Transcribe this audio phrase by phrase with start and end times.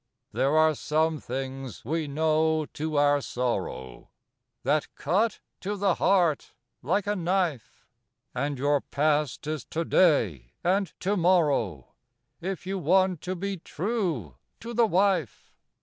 [0.31, 4.09] There are some things, we know to our sorrow,
[4.63, 7.85] That cut to the heart like a knife,
[8.33, 11.89] And your past is To day and To morrow
[12.41, 15.53] If you want to be true to the wife.